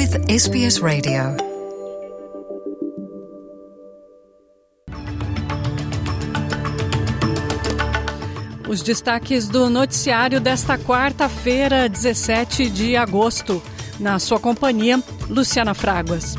[0.00, 1.36] with SBS Radio.
[8.66, 13.62] Os destaques do noticiário desta quarta-feira, 17 de agosto.
[13.98, 16.34] Na sua companhia, Luciana Fraguas.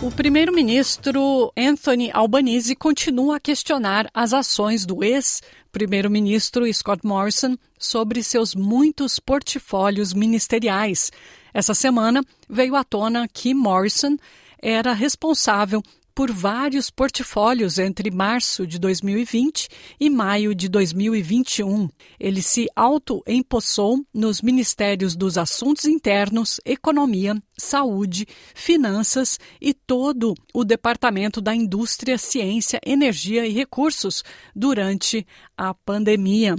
[0.00, 8.54] O primeiro-ministro Anthony Albanese continua a questionar as ações do ex-primeiro-ministro Scott Morrison sobre seus
[8.54, 11.10] muitos portfólios ministeriais.
[11.52, 14.16] Essa semana veio à tona que Morrison
[14.62, 15.82] era responsável
[16.18, 19.68] por vários portfólios entre março de 2020
[20.00, 21.88] e maio de 2021.
[22.18, 31.40] Ele se auto-empossou nos Ministérios dos Assuntos Internos, Economia, Saúde, Finanças e todo o Departamento
[31.40, 34.24] da Indústria, Ciência, Energia e Recursos
[34.56, 35.24] durante
[35.56, 36.56] a pandemia.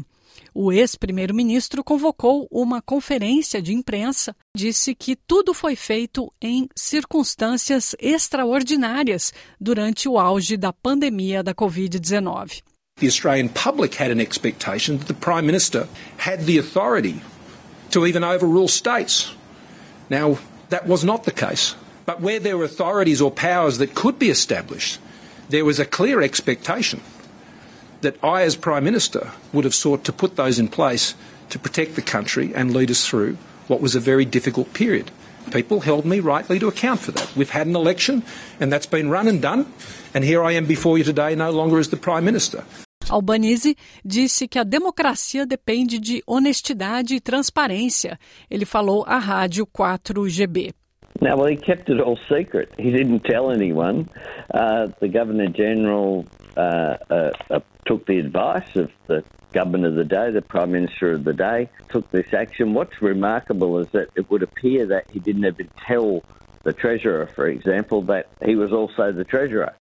[0.62, 9.32] O ex-primeiro-ministro convocou uma conferência de imprensa, disse que tudo foi feito em circunstâncias extraordinárias
[9.58, 12.62] durante o auge da pandemia da Covid-19.
[13.00, 17.22] The Australian public had an expectation that the Prime Minister had the authority
[17.92, 19.34] to even overrule states.
[20.10, 21.78] Now, that was not the case.
[22.06, 25.00] But where there were authorities or powers that could be established,
[25.48, 27.00] there was a clear expectation
[28.02, 31.16] that I, as Prime Minister, would have sought to put those in place
[31.50, 35.12] to protect the country and lead us through what was a very difficult period.
[35.52, 37.36] People held me rightly to account for that.
[37.36, 38.24] We've had an election,
[38.60, 39.72] and that's been run and done,
[40.14, 42.64] and here I am before you today no longer as the Prime Minister.
[43.10, 43.76] Albanese
[44.06, 48.20] disse que a democracia depende de honestidade e transparência.
[48.52, 50.72] Ele falou à rádio 4GB.
[51.22, 52.70] Now, well, he kept it all secret.
[52.78, 54.06] He didn't tell anyone.
[54.54, 56.24] Uh, the Governor General
[56.60, 61.12] uh, uh, uh, took the advice of the government of the day, the Prime Minister
[61.14, 62.74] of the day, took this action.
[62.74, 66.24] What's remarkable is that it would appear that he didn't even tell
[66.64, 69.74] the Treasurer, for example, that he was also the Treasurer.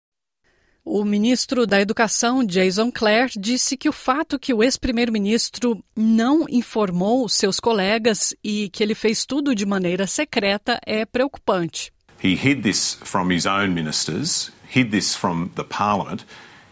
[0.84, 7.28] O ministro da Educação, Jason Clare, disse que o fato que o ex-primeiro-ministro não informou
[7.28, 11.92] seus colegas e que ele fez tudo de maneira secreta é preocupante.
[12.22, 16.24] He hid this from his own ministers, hid this from the parliament,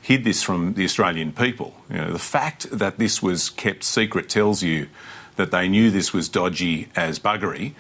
[0.05, 1.73] hid this from the Australian people.
[1.89, 4.89] You know, the fact that this was kept secret tells you
[5.37, 7.75] that they knew this was dodgy as buggery.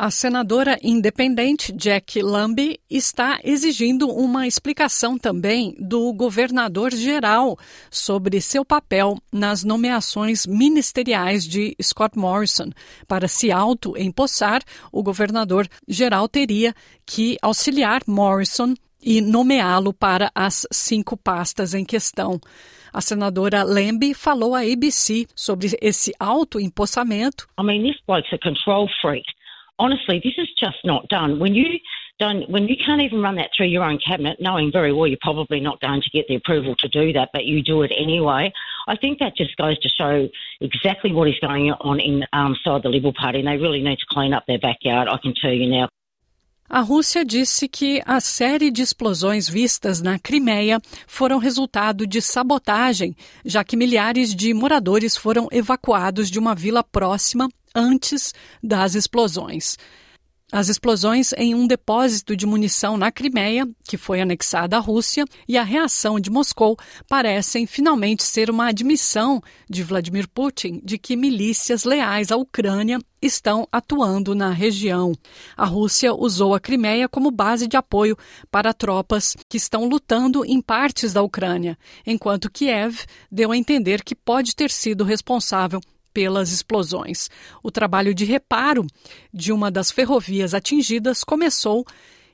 [0.00, 7.58] A senadora independente Jack Lambie está exigindo uma explicação também do governador-geral
[7.90, 12.70] sobre seu papel nas nomeações ministeriais de Scott Morrison.
[13.08, 14.62] Para se auto-empossar,
[14.92, 16.72] o governador-geral teria
[17.04, 18.74] que auxiliar Morrison
[19.08, 22.38] e nomeá-lo para as cinco pastas em questão.
[22.92, 27.48] A senadora Lambie falou à ABC sobre esse auto-empossamento.
[27.58, 29.24] I mean, this bloke's a control freak.
[29.78, 31.38] honestly, this is just not done.
[31.38, 31.78] When you
[32.18, 35.18] don't, when you can't even run that through your own cabinet, knowing very well you're
[35.20, 38.52] probably not going to get the approval to do that, but you do it anyway.
[38.86, 40.28] I think that just goes to show
[40.60, 44.06] exactly what is going on inside um, the Liberal Party, and they really need to
[44.10, 45.08] clean up their backyard.
[45.08, 45.88] I can tell you now.
[46.70, 53.16] A Rússia disse que a série de explosões vistas na Crimeia foram resultado de sabotagem,
[53.42, 59.78] já que milhares de moradores foram evacuados de uma vila próxima antes das explosões.
[60.50, 65.58] As explosões em um depósito de munição na Crimeia, que foi anexada à Rússia, e
[65.58, 66.74] a reação de Moscou
[67.06, 73.68] parecem finalmente ser uma admissão de Vladimir Putin de que milícias leais à Ucrânia estão
[73.70, 75.12] atuando na região.
[75.54, 78.16] A Rússia usou a Crimeia como base de apoio
[78.50, 81.76] para tropas que estão lutando em partes da Ucrânia,
[82.06, 85.78] enquanto Kiev deu a entender que pode ter sido responsável
[86.18, 87.30] pelas explosões.
[87.62, 88.84] O trabalho de reparo
[89.32, 91.86] de uma das ferrovias atingidas começou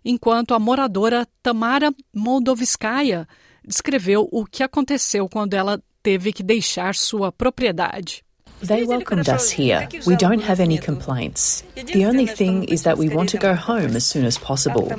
[0.02, 3.28] enquanto a moradora Tamara Moldovskaya
[3.62, 8.23] descreveu o que aconteceu quando ela teve que deixar sua propriedade.
[8.60, 9.88] They welcomed us here.
[10.06, 11.62] We don't have any complaints.
[11.74, 14.90] The only thing is that we want to go home as soon as possible.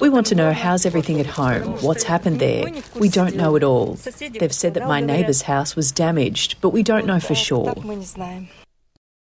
[0.00, 2.64] We want to know how's everything at home, what's happened there.
[2.98, 3.94] We don't know at all.
[3.94, 7.74] They've said that my neighbour's house was damaged, but we don't know for sure.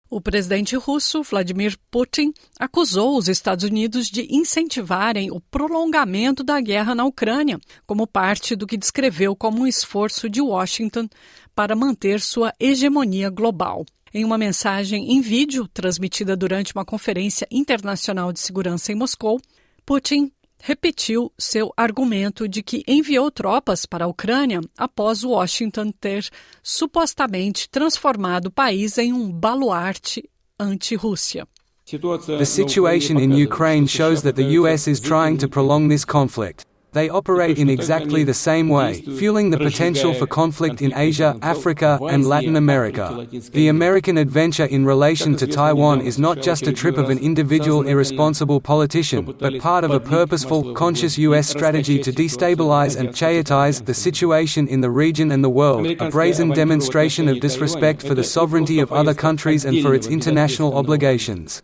[0.10, 6.96] O presidente russo, Vladimir Putin, acusou os Estados Unidos de incentivarem o prolongamento da guerra
[6.96, 11.10] na Ucrânia, como parte do que descreveu como um esforço de Washington
[11.58, 13.84] para manter sua hegemonia global.
[14.14, 19.42] Em uma mensagem em vídeo transmitida durante uma conferência internacional de segurança em Moscou,
[19.84, 20.32] Putin
[20.62, 26.30] repetiu seu argumento de que enviou tropas para a Ucrânia após Washington ter
[26.62, 30.30] supostamente transformado o país em um baluarte
[30.60, 31.48] anti-Rússia.
[31.90, 36.68] The situation in Ukraine shows that the US is trying to prolong this conflict.
[36.98, 42.00] They operate in exactly the same way, fueling the potential for conflict in Asia, Africa,
[42.10, 43.28] and Latin America.
[43.52, 47.88] The American adventure in relation to Taiwan is not just a trip of an individual
[47.88, 53.94] irresponsible politician, but part of a purposeful, conscious US strategy to destabilize and chaotize the
[53.94, 58.80] situation in the region and the world, a brazen demonstration of disrespect for the sovereignty
[58.80, 61.62] of other countries and for its international obligations.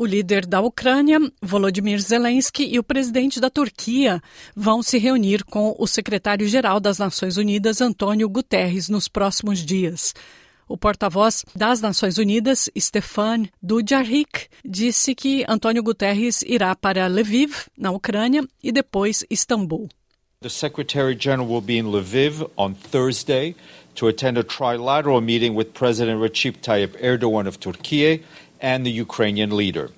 [0.00, 4.22] O líder da Ucrânia, Volodymyr Zelensky, e o presidente da Turquia
[4.54, 10.14] vão se reunir com o secretário-geral das Nações Unidas, Antônio Guterres, nos próximos dias.
[10.68, 17.90] O porta-voz das Nações Unidas, Stefan Dujarric, disse que Antônio Guterres irá para Lviv, na
[17.90, 19.88] Ucrânia, e depois Istambul.
[20.40, 23.56] The Secretary General will be in Lviv on Thursday
[23.96, 28.22] to attend a trilateral meeting with President Recep Tayyip Erdogan of Turkey
[28.60, 29.90] and the Ukrainian leader.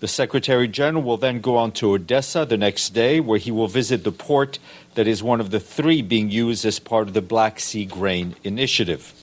[0.00, 3.68] The Secretary General will then go on to Odessa the next day, where he will
[3.68, 4.58] visit the port
[4.94, 8.36] that is one of the three being used as part of the Black Sea Grain
[8.44, 9.14] Initiative.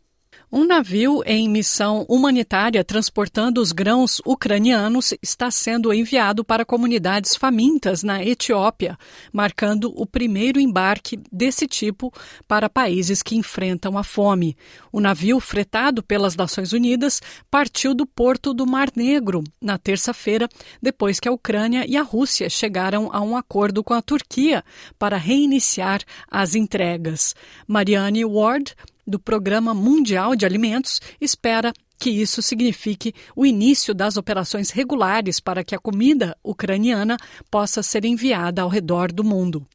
[0.55, 8.03] Um navio em missão humanitária transportando os grãos ucranianos está sendo enviado para comunidades famintas
[8.03, 8.95] na Etiópia,
[9.31, 12.13] marcando o primeiro embarque desse tipo
[12.47, 14.55] para países que enfrentam a fome.
[14.91, 17.19] O navio, fretado pelas Nações Unidas,
[17.50, 20.47] partiu do porto do Mar Negro na terça-feira,
[20.79, 24.63] depois que a Ucrânia e a Rússia chegaram a um acordo com a Turquia
[25.00, 27.33] para reiniciar as entregas.
[27.67, 34.69] Marianne Ward do Programa Mundial de Alimentos espera que isso signifique o início das operações
[34.71, 37.17] regulares para que a comida ucraniana
[37.50, 39.65] possa ser enviada ao redor do mundo.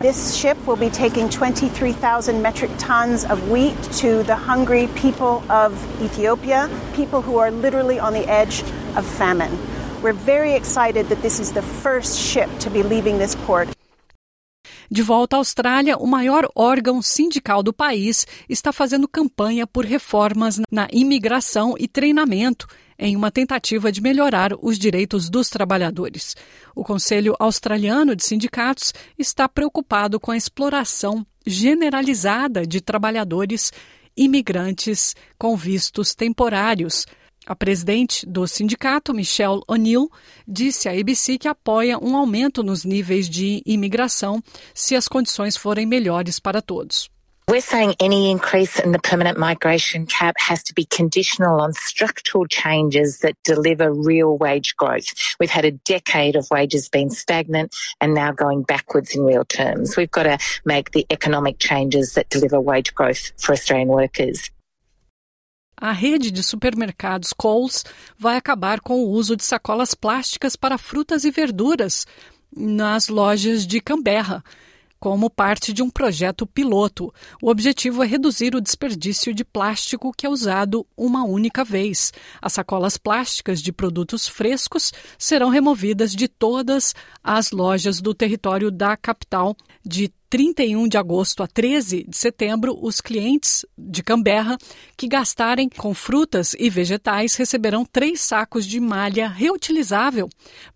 [0.00, 5.74] This ship will be taking 23,000 metric tons of wheat to the hungry people of
[6.00, 8.62] Ethiopia, people who are literally on the edge
[8.96, 9.50] of famine.
[10.00, 13.68] We're very excited that this is the first ship to be leaving this port.
[14.90, 20.58] De volta à Austrália, o maior órgão sindical do país está fazendo campanha por reformas
[20.70, 22.66] na imigração e treinamento
[22.98, 26.34] em uma tentativa de melhorar os direitos dos trabalhadores.
[26.74, 33.70] O Conselho Australiano de Sindicatos está preocupado com a exploração generalizada de trabalhadores
[34.16, 37.06] imigrantes com vistos temporários
[37.48, 40.10] a presidente do sindicato, Michelle O'Neill,
[40.46, 44.42] disse à ABC que apoia um aumento nos níveis de imigração
[44.74, 47.10] se as condições forem melhores para todos.
[47.48, 52.44] We're saying any increase in the permanent migration cap has to be conditional on structural
[52.44, 55.06] changes that deliver real wage growth.
[55.40, 59.96] We've had a decade of wages being stagnant and now going backwards in real terms.
[59.96, 60.36] We've got to
[60.66, 64.50] make the economic changes that deliver wage growth for Australian workers.
[65.80, 67.84] A rede de supermercados Coles
[68.18, 72.04] vai acabar com o uso de sacolas plásticas para frutas e verduras
[72.54, 74.42] nas lojas de Canberra
[74.98, 77.12] como parte de um projeto piloto.
[77.40, 82.12] O objetivo é reduzir o desperdício de plástico que é usado uma única vez.
[82.42, 88.96] As sacolas plásticas de produtos frescos serão removidas de todas as lojas do território da
[88.96, 94.58] capital de 31 de agosto a 13 de setembro, os clientes de Canberra
[94.96, 100.28] que gastarem com frutas e vegetais receberão três sacos de malha reutilizável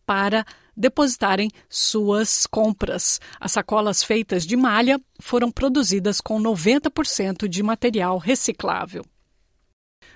[0.06, 0.44] para
[0.76, 3.20] depositarem suas compras.
[3.38, 9.04] As sacolas feitas de malha foram produzidas com 90% de material reciclável.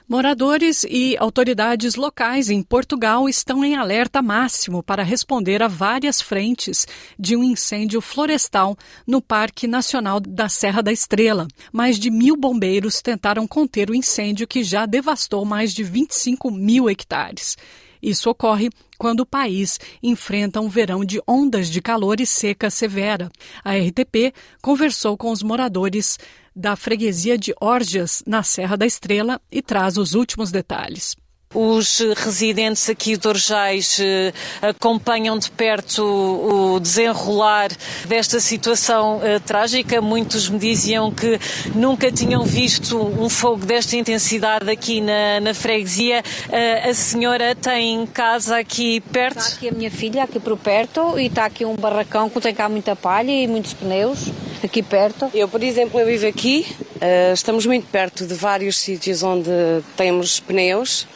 [0.09, 6.87] Moradores e autoridades locais em Portugal estão em alerta máximo para responder a várias frentes
[7.19, 11.49] de um incêndio florestal no Parque Nacional da Serra da Estrela.
[11.73, 16.89] Mais de mil bombeiros tentaram conter o incêndio que já devastou mais de 25 mil
[16.89, 17.57] hectares.
[18.07, 23.29] Isso ocorre quando o país enfrenta um verão de ondas de calor e seca severa.
[23.65, 24.33] A RTP
[24.63, 26.17] conversou com os moradores
[26.55, 31.17] da freguesia de Orgias, na Serra da Estrela, e traz os últimos detalhes.
[31.59, 37.71] Os residentes aqui de Orjais eh, acompanham de perto o desenrolar
[38.07, 40.03] desta situação eh, trágica.
[40.03, 41.41] Muitos me diziam que
[41.75, 46.23] nunca tinham visto um fogo desta intensidade aqui na, na freguesia.
[46.53, 49.39] Eh, a senhora tem casa aqui perto?
[49.39, 52.55] Está aqui a minha filha, aqui por perto, e está aqui um barracão que tem
[52.55, 54.27] cá muita palha e muitos pneus,
[54.63, 55.31] aqui perto.
[55.33, 56.67] Eu, por exemplo, eu vivo aqui,
[57.33, 59.51] estamos muito perto de vários sítios onde
[59.97, 61.07] temos pneus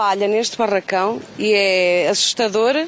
[0.00, 2.86] palha neste barracão e é assustador.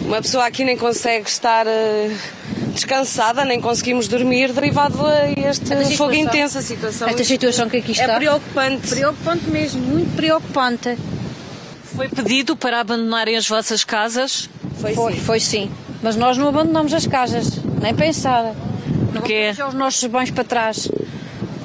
[0.00, 6.14] Uma pessoa aqui nem consegue estar uh, descansada, nem conseguimos dormir derivado a este fogo
[6.14, 6.56] intenso.
[6.56, 8.88] A situação Esta situação que aqui está é preocupante.
[8.88, 10.96] Preocupante mesmo, muito preocupante.
[11.94, 14.48] Foi pedido para abandonarem as vossas casas?
[14.80, 15.20] Foi, foi sim.
[15.20, 15.70] Foi sim.
[16.02, 18.54] Mas nós não abandonamos as casas, nem pensar.
[19.12, 20.88] Não vamos deixar os nossos bens para trás.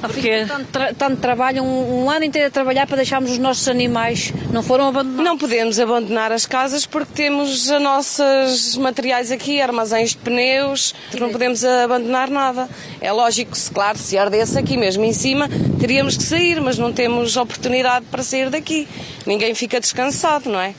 [0.00, 3.66] Porque tanto, tra tanto trabalho, um, um, ano inteiro a trabalhar para deixarmos os nossos
[3.68, 5.24] animais, não foram abandonados?
[5.24, 11.30] Não podemos abandonar as casas porque temos os nossos materiais aqui, armazéns de pneus, não
[11.30, 12.68] podemos abandonar nada.
[13.00, 15.48] É lógico que, claro, se ardesse aqui mesmo em cima,
[15.80, 18.86] teríamos que sair, mas não temos oportunidade para sair daqui.
[19.26, 20.74] Ninguém fica descansado, não é?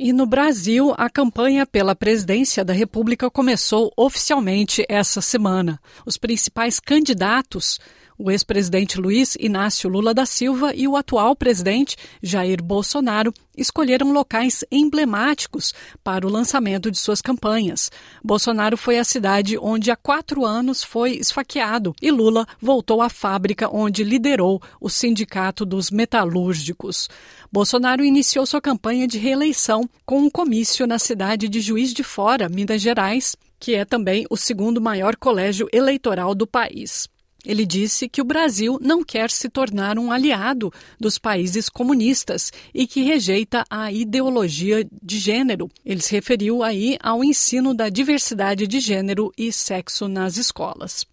[0.00, 5.80] E no Brasil, a campanha pela presidência da República começou oficialmente essa semana.
[6.06, 7.80] Os principais candidatos
[8.18, 14.64] o ex-presidente Luiz Inácio Lula da Silva e o atual presidente Jair Bolsonaro escolheram locais
[14.72, 15.72] emblemáticos
[16.02, 17.90] para o lançamento de suas campanhas.
[18.22, 23.68] Bolsonaro foi à cidade onde há quatro anos foi esfaqueado e Lula voltou à fábrica
[23.72, 27.08] onde liderou o Sindicato dos Metalúrgicos.
[27.52, 32.48] Bolsonaro iniciou sua campanha de reeleição com um comício na cidade de Juiz de Fora,
[32.48, 37.08] Minas Gerais, que é também o segundo maior colégio eleitoral do país.
[37.44, 42.86] Ele disse que o Brasil não quer se tornar um aliado dos países comunistas e
[42.86, 45.70] que rejeita a ideologia de gênero.
[45.84, 51.06] Ele se referiu aí ao ensino da diversidade de gênero e sexo nas escolas.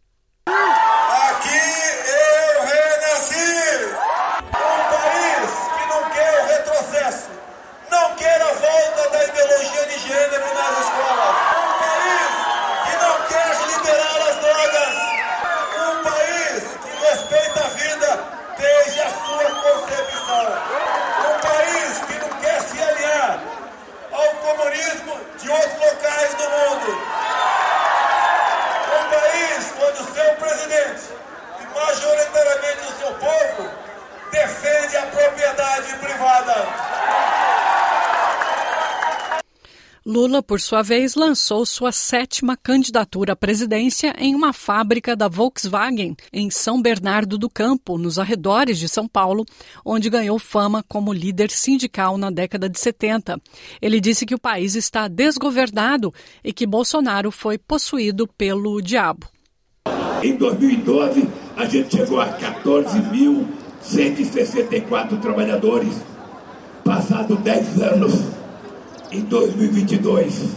[0.47, 1.74] Aqui
[40.35, 46.17] Lula, por sua vez, lançou sua sétima candidatura à presidência em uma fábrica da Volkswagen,
[46.33, 49.45] em São Bernardo do Campo, nos arredores de São Paulo,
[49.85, 53.39] onde ganhou fama como líder sindical na década de 70.
[53.81, 56.13] Ele disse que o país está desgovernado
[56.43, 59.29] e que Bolsonaro foi possuído pelo diabo.
[60.21, 65.93] Em 2012, a gente chegou a 14.164 trabalhadores.
[66.83, 68.44] Passado 10 anos,
[69.15, 70.49] em 2022,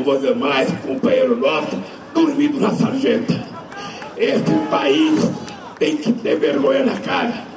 [0.06, 1.82] Vai ver mais companheiro nosso
[2.14, 3.34] dormindo na sarjeta.
[4.16, 5.20] Este país
[5.80, 7.56] tem que ter vergonha na cara.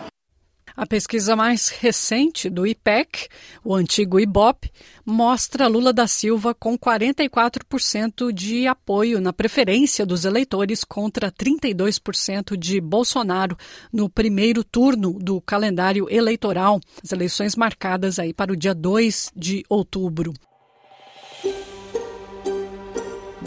[0.74, 3.28] A pesquisa mais recente do IPEC,
[3.62, 4.70] o antigo IBOP,
[5.04, 12.80] mostra Lula da Silva com 44% de apoio na preferência dos eleitores contra 32% de
[12.80, 13.58] Bolsonaro
[13.92, 19.64] no primeiro turno do calendário eleitoral, as eleições marcadas aí para o dia 2 de
[19.68, 20.32] outubro.